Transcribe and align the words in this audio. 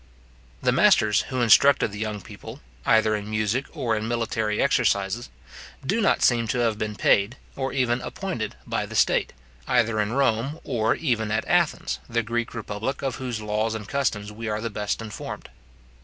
The 0.63 0.71
masters 0.71 1.21
who 1.29 1.41
instructed 1.41 1.91
the 1.91 1.99
young 1.99 2.21
people, 2.21 2.59
either 2.87 3.15
in 3.15 3.29
music 3.29 3.65
or 3.77 3.95
in 3.95 4.07
military 4.07 4.59
exercises, 4.59 5.29
do 5.85 6.01
not 6.01 6.23
seem 6.23 6.47
to 6.47 6.57
have 6.61 6.79
been 6.79 6.95
paid, 6.95 7.37
or 7.55 7.71
even 7.71 8.01
appointed 8.01 8.55
by 8.65 8.87
the 8.87 8.95
state, 8.95 9.31
either 9.67 10.01
in 10.01 10.13
Rome 10.13 10.59
or 10.63 10.95
even 10.95 11.29
at 11.29 11.47
Athens, 11.47 11.99
the 12.09 12.23
Greek 12.23 12.55
republic 12.55 13.03
of 13.03 13.17
whose 13.17 13.41
laws 13.41 13.75
and 13.75 13.87
customs 13.87 14.31
we 14.31 14.49
are 14.49 14.59
the 14.59 14.71
best 14.71 15.03
informed. 15.03 15.51